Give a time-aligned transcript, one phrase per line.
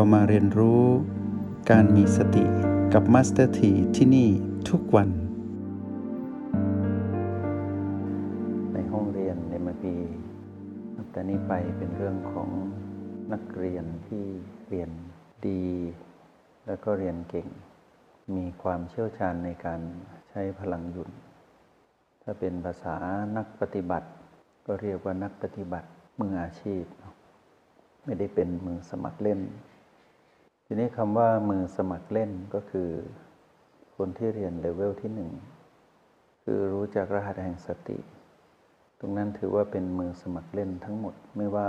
[0.00, 0.82] เรามาเรียนรู้
[1.70, 2.44] การมีสติ
[2.92, 4.28] กับมาสเตอร์ทีที่นี่
[4.68, 5.08] ทุกวัน
[8.72, 9.94] ในห้องเรียน MRP
[11.10, 12.48] แต่นี้ไปเป็นเรื่องของ
[13.32, 14.24] นักเรียนที่
[14.68, 14.90] เรียน
[15.48, 15.64] ดี
[16.66, 17.48] แล้วก็เรียนเก่ง
[18.36, 19.80] มีความเชี่ยวชาญในการ
[20.30, 21.08] ใช้พลังหยุด
[22.22, 22.96] ถ้าเป็นภาษา
[23.36, 24.08] นักปฏิบัติ
[24.66, 25.88] ก็เรียกว่านักปฏิบัติ
[26.20, 26.84] มืออาชีพ
[28.04, 29.40] ไม่ได้เป็นมือสมัครเล่น
[30.72, 32.90] ทีนี้คำว่ามือสมัครเล่นก็คือ
[33.96, 35.30] คนที่เรียนเลเวลที่หนึ่ง
[36.42, 37.98] คือรู้จักรหัสแห่งสติ
[39.00, 41.68] ตรงนั้นถือว่าเป็นมือสมัครเล่นทั้งหมด ไม่ว่า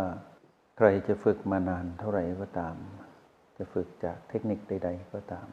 [0.78, 2.76] ใครจะฝึกมานานเท่าไหร่ก็ตาม
[3.58, 5.48] จะฝึกจากเทคนิคใด ๆ ก็ตาม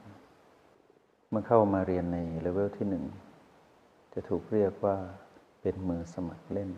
[1.31, 3.05] เมื่อเข้ามาเรียนในเลเวลที่หนึ่ง
[4.15, 4.97] จะถูกเรียกว่า
[5.61, 6.71] เป็นมือสมัครเล่น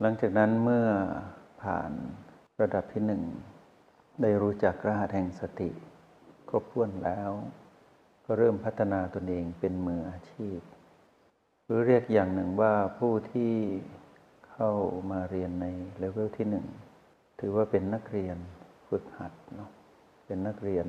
[0.00, 0.86] หลังจากนั้นเมื่อ
[1.62, 1.90] ผ่าน
[2.60, 3.24] ระดับที่หนึ่ง
[4.22, 5.70] ได้รู้จักรหัสแห่งสติ
[6.48, 7.30] ครบถ้วนแล้ว
[8.24, 10.58] ก็เริ่มพัฒนาตนเองเป็นมืออาชีพ
[11.64, 13.52] หรือเรียกอย่างหนึ่งว่าผู้ที่
[14.50, 14.70] เข้า
[15.10, 15.66] มาเรียนใน
[15.98, 16.66] เลเวลที่หนึ่ง
[17.40, 18.36] ถือว่าเป็นนักเรียน
[18.88, 19.70] ฝึกหัดเนาะ
[20.26, 20.86] เป็นนักเรียน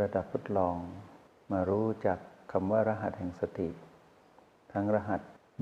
[0.00, 0.76] ระดับทดลอง
[1.52, 2.18] มารู้จัก
[2.52, 3.68] คำว่ารหัสแห่งสติ
[4.72, 5.20] ทั้งรหัส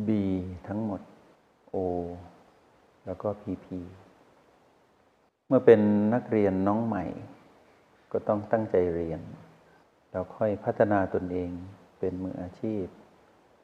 [0.08, 0.10] B
[0.68, 1.00] ทั้งหมด
[1.74, 1.76] O
[3.06, 3.66] แล้วก็ PP
[5.46, 5.80] เมื่อเป็น
[6.14, 7.04] นักเรียนน้องใหม่
[8.12, 9.20] ก็ต้องตั้งใจเรียน
[10.10, 11.50] แล้วค่อยพัฒนาตนเอง
[11.98, 12.84] เป็นมืออาชีพ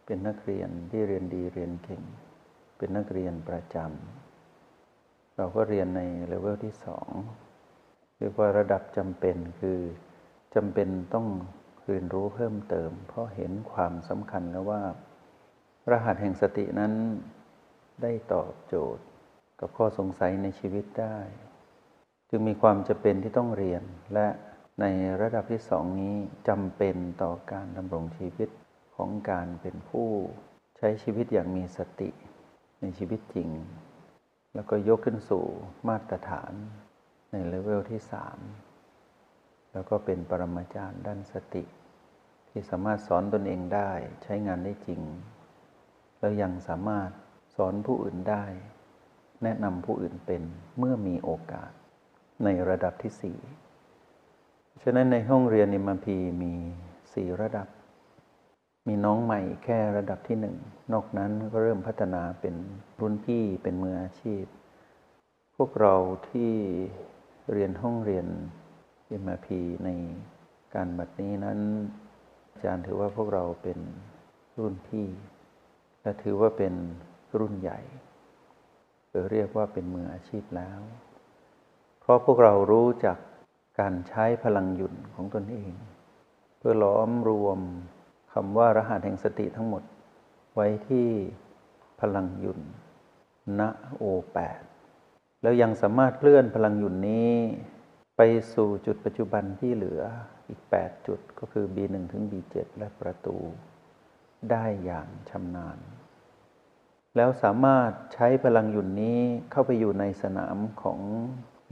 [0.06, 2.02] เป็นนักเรียนที่เรียนดีเรียนเก่ง
[2.76, 7.08] เป็นนักเรียนประจำเราก็เรียนในเลเวลที่สอง
[8.18, 9.78] เรียกว่าระดับจำเป็นคือ
[10.54, 11.26] จำเป็นต้อง
[11.86, 14.82] เรียนรู้เพิ่มเติม เพราะเห็นความสำคัญแล้วว่า
[15.90, 16.92] รหัสแห่งสตินั้น
[18.02, 19.04] ได้ตอบโจทย์
[19.60, 21.18] กับข้อสงสัยในชีวิตได้
[22.34, 23.82] จึงมีความจำเป็นที่ต้องเรียน
[24.14, 24.28] และ
[24.80, 24.84] ใน
[25.20, 26.16] ระดับที่สองนี้
[26.48, 28.48] จำเป็นต่อการดำรงชีวิต
[28.96, 30.08] ของการเป็นผู้
[30.78, 32.10] ใช้ชีวิตอย่างมีสติ
[32.80, 33.48] ในชีวิตจริง
[34.54, 35.44] แล้วก็ยกขึ้นสู่
[35.88, 36.52] มาตรฐาน
[37.32, 38.38] ในเลเวลที่สาม
[39.72, 41.64] แล้วก็เป็นปรมาจารย์ด้านสติ
[42.48, 43.90] ที่สามารถสอนตนเองได้
[44.22, 45.02] ใช้งานได้จริง
[46.18, 47.10] แล้วยังสามารถ
[47.56, 48.44] สอนผู้อื่นได้
[49.42, 50.42] แนะนำผู้อื่นเป็น
[50.78, 51.72] เมื่อมีโอกาส
[52.44, 53.38] ในระดับที่สี่
[54.82, 56.52] ฉะนั้นในห้องเรียนนิมพีมี
[57.14, 57.68] สี่ระดับ
[58.88, 60.56] มีน้องใหม่แค่ระดับที่หนึ่ง
[60.92, 62.54] นอกนั้นก็เริ่มพัฒนาเป็น
[63.00, 64.44] รุ่นพี่เป็นมืออาชีพ
[65.56, 65.94] พวกเรา
[66.30, 66.52] ที่
[67.52, 68.26] เรียนห้องเรียน
[69.10, 69.90] นิมพีใน
[70.74, 71.58] การบัดนี้นั้น
[72.50, 73.78] อาจารย์ถือว่าพวกเราเป็น
[74.58, 75.06] รุ่นพี่
[76.02, 76.74] และถือว่าเป็น
[77.38, 77.80] รุ่นใหญ่
[79.08, 80.80] หรือเรียกว่าเป็นมืออาชีพแล้ว
[82.02, 83.16] เพราะพวกเรารู้จัก
[83.80, 85.72] การใช้พลังหยุ่นของตนเอง
[86.58, 87.58] เพื่อล้อมรวม
[88.32, 89.82] คำว่ารหัสแห่งสติทั้งหมด
[90.54, 91.08] ไว้ที่
[92.00, 92.60] พลังหยุ่น
[93.58, 93.60] ณ
[93.96, 94.02] โอ
[94.34, 94.60] แปด
[95.42, 97.32] แล้วยังสามารถเคลื่อนพลังหยุ่นนี้
[98.16, 98.20] ไป
[98.54, 100.02] สู่จุดปัจจุบันที่เหลือ
[100.48, 103.36] อีก 8 จุดก็คือ B1 ถึง B7 และประตู
[104.50, 105.78] ได้อย่างชำนาญ
[107.16, 109.20] แล้วสามารถใช้พลังหยุ่นนี้
[109.50, 111.00] เข้าไปอยู่ในสนามของ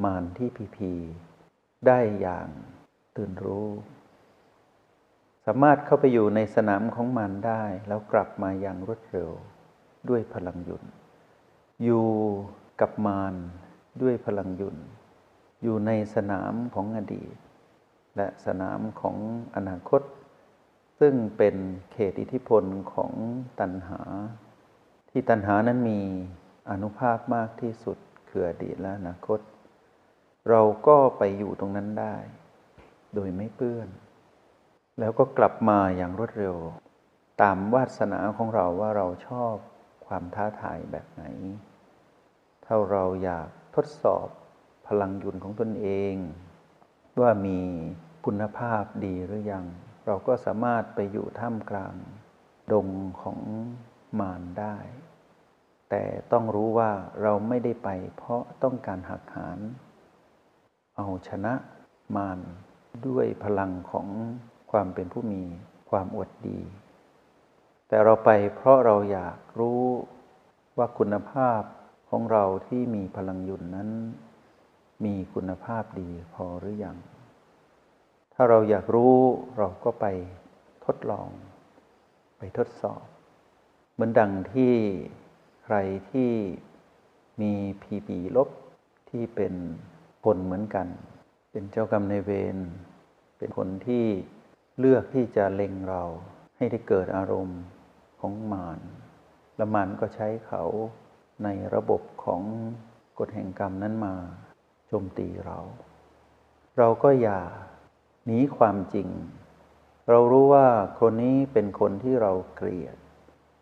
[0.04, 0.92] มารที่พีพี
[1.86, 2.48] ได้อย่าง
[3.16, 3.68] ตื่นรู้
[5.46, 9.30] สามารถเข้าไปอยู่ในสนามของมารได้ แล้วกลับมาอย่างรวดเร็ว
[10.08, 10.84] ด้วยพลังหยุน
[11.84, 12.06] อยู่
[12.80, 13.34] กับมาร
[14.02, 14.76] ด้วยพลังหยุน
[15.62, 17.34] อยู่ในสนามของอดีต
[18.16, 19.16] และสนามของ
[19.56, 20.02] อนาคต
[21.00, 21.56] ซึ่งเป็น
[21.92, 23.12] เขตอิทธิพลของ
[23.60, 24.00] ตัณหา
[25.10, 26.00] ที่ตัณหานั้นมี
[26.70, 29.40] อนุภาพมากที่สุดคืออดีตและอนาคต
[30.48, 32.16] เราก็ไปอยู่ตรงนั้นได้
[33.14, 33.88] โดยไม่เปื้อน
[34.98, 36.56] แล้วก็กลับมาอย่างรวดเร็ว
[37.42, 39.54] ตามวาสนาของเราว่าเราชอบ
[40.06, 41.24] ความท้าทายแบบไหน
[42.64, 44.26] ถ้าเราอยากทดสอบ
[44.86, 46.14] พลังยุนของตนเอง
[47.20, 47.58] ว่ามี
[48.26, 49.66] คุณภาพดีหรือยัง
[50.06, 51.94] เราก็สามารถไปอยู่ท่ามกลาง
[52.72, 52.88] ดง
[53.22, 53.38] ของ
[54.20, 54.76] มารได้
[55.90, 56.90] แต่ต้องรู้ว่า
[57.22, 59.58] เราไม่ได้ไปเพราะต้องการหักหาน
[61.00, 61.54] เอาชนะ
[62.16, 62.38] มาร
[63.06, 64.08] ด้วยพลังของ
[64.70, 65.42] ความเป็นผู้มี
[65.90, 66.60] ความอวดดี
[67.88, 69.82] แต่เราไปเพราะเราอยากรู้
[70.78, 71.62] ว่าคุณภาพ
[72.10, 73.90] ของเราที่มีพลังยุนนั้น
[75.04, 76.96] มีคุณภาพดีพอหรือยัง
[78.34, 79.16] ถ้าเราอยากรู้
[79.58, 80.06] เราก็ไป
[80.84, 81.28] ทดลอง
[82.38, 83.04] ไปทดสอบ
[83.92, 84.74] เหมือนดังที่
[85.64, 85.76] ใคร
[86.10, 86.30] ที่
[87.40, 87.52] มี
[87.82, 88.48] พีปีลบ
[89.10, 89.54] ที่เป็น
[90.24, 90.86] คนเหมือนกัน
[91.52, 92.56] เป็นเจ้ากรรมในเวร
[93.38, 94.04] เป็นคนที่
[94.78, 96.02] เลือกที่จะเล็งเรา
[96.56, 97.60] ให้ได้เกิดอารมณ์
[98.20, 98.80] ของมาร
[99.56, 100.64] และมารก็ใช้เขา
[101.44, 102.42] ในระบบของ
[103.18, 104.14] กฎแห่งกรรมนั้นมา
[104.88, 105.58] โจมตีเรา
[106.78, 107.40] เราก็อย่า
[108.26, 109.08] หนีความจริง
[110.10, 110.66] เรารู้ว่า
[111.00, 112.96] คนนี้เป็นคนที่เราเกลียด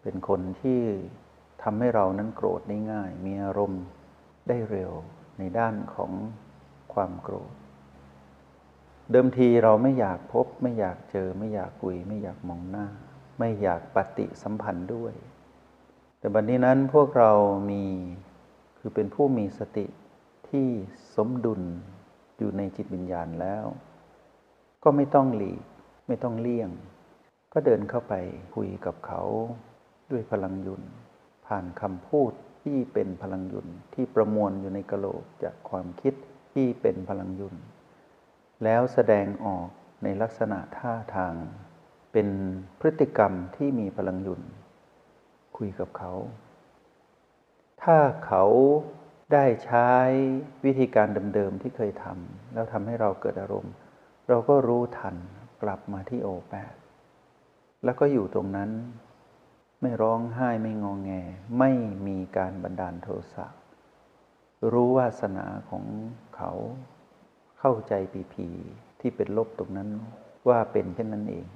[0.02, 0.81] เป็นคนที่
[1.62, 3.84] ทำให้เรานั้นโกรธได้ง่าย มีอารมณ์
[4.49, 4.93] ได้เร็ว
[5.38, 6.12] ในด้านของ
[6.98, 7.52] ความโกรธ
[9.10, 12.86] เดิมทีเราไม่อยากพบ ไม่อยากเจอ ไม่อยากคุย ไม่อยากมองหน้า
[13.38, 15.14] ไม่อยากปฏิสัมพันธ์ด้วย
[16.18, 17.32] แต่บัดนนี้นั้นพวกเรา
[17.70, 17.84] มี
[18.78, 19.86] คือเป็นผู้มีสติ
[20.48, 20.68] ที่
[21.14, 21.62] สมดุล
[22.38, 23.64] อยู่ในจิตวิญญาณแล้ว
[24.84, 25.62] ก็ไม่ต้องหลีก
[26.08, 26.70] ไม่ต้องเลี่ยง
[27.52, 28.14] ก็เดินเข้าไป
[28.54, 29.22] คุยกับเขา
[30.10, 30.82] ด้วยพลังยุน
[31.46, 36.14] ผ่านคำพูดที่เป็นพลังยุนที่ประมวลอยู่ในกระโหลกจากความคิด
[36.58, 37.55] ที่เป็นพลังยุน
[38.64, 39.69] แล้วแสดงออก
[40.02, 41.34] ในลักษณะท่าทาง
[42.12, 42.28] เป็น
[42.81, 44.43] พฤติกรรมที่มีพลังยุน
[45.56, 46.12] คุยกับเขา
[47.82, 48.44] ถ้าเขา
[49.32, 49.90] ได้ใช้
[50.64, 53.75] วิธีการเดิมๆที่เคยทำแล้วทำให้เราเกิดอารมณ์
[54.28, 55.16] เราก็รู้ทัน
[55.62, 56.75] กลับมาที่โอแปด
[57.84, 58.70] แล้วก็อยู่ตรงนั้น
[59.81, 61.11] ไม่ร้องไห้ไม่งองแง
[61.58, 61.70] ไม่
[62.06, 63.46] มีการบันดาลโทสะ
[64.72, 65.84] รู้วาสนาของ
[66.37, 66.50] เขา
[67.58, 68.49] เข้าใจปีพี
[69.00, 69.90] ที่เป็นลบตรงนั้น
[70.49, 71.46] ว่าเป็นเช่นนั้นเอง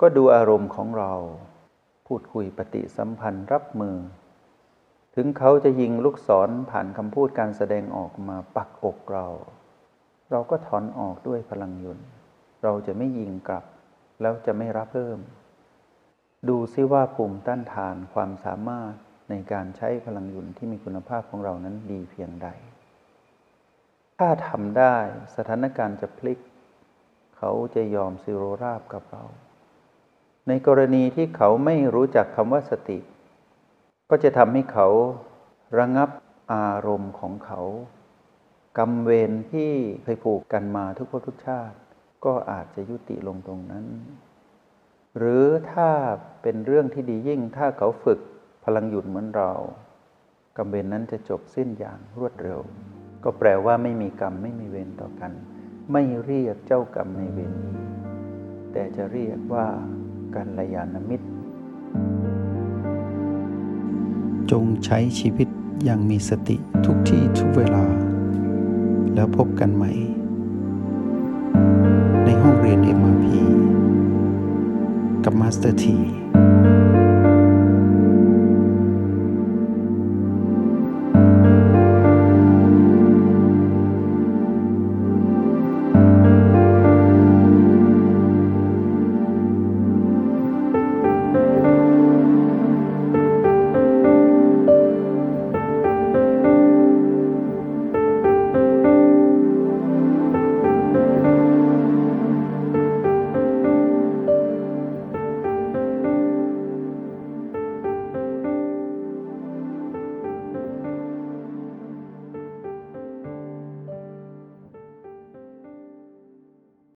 [0.00, 1.12] ก็ดูอารมณ์ของเรา
[2.06, 3.96] พูดคุยปฏิสัมพันธ์รับมือ
[5.14, 9.26] ถึงเขาจะยิงลูกศรผ่านคำพูดการแสดงออกมาปักอกเรา
[10.30, 12.06] เราก็ถอนออกด้วยพลังยนต์
[12.62, 13.64] เราจะไม่ยิงกลับ
[14.20, 15.18] แล้วจะไม่รับเพิ่ม
[16.48, 18.92] ดูซิว่าภูมิต้านทานความสามารถ
[19.30, 22.48] ในการใช้พลังหยุนที่มีคุณภาพของเรานั้นดีเพียงใด
[24.18, 24.96] ถ้าทำได้
[25.36, 26.38] สถานการณ์จะพลิก
[27.36, 29.24] เขาจะยอมซิโรราบกับเรา
[30.48, 32.98] ในกรณีที่เขาไม่รู้จักคำว่าสติ
[34.10, 34.88] ก็จะทำให้เขา
[35.78, 36.10] ระงับ
[36.54, 37.60] อารมณ์ของเขา
[38.78, 39.72] กรรมเวรที่
[40.02, 41.78] เคยผูกกันมาทุกภพทุกชาติ
[42.24, 43.86] ก็อาจจะยุติลงตรงนั้น
[45.18, 45.90] หรือถ้า
[46.42, 48.20] เป็นเรื่องที่ดียิ่งถ้าเขาฝึก
[48.76, 49.50] ลังหยุดเหมือนเรา
[50.56, 52.60] กรรมเวรนั้นจะจบสิ้นอย่างรวดเร็ว
[53.24, 55.32] ก็แปลว่าไม่มีกรรมไม่มีเวรต่อกัน
[55.92, 57.76] ไม่เรียกเจ้ากรรมนายเวรนี้
[58.72, 59.66] แต่จะเรียกว่า
[60.34, 61.28] กัลยาณมิตร
[64.50, 65.48] จงใช้ชีวิต
[65.84, 67.84] อย่างมีสติทุกที่ทุกเวลา
[69.14, 69.92] แล้วพบกันใหม่
[72.24, 73.26] ในห้องเรียน MRP
[75.24, 75.96] กับมาสเตอร์ที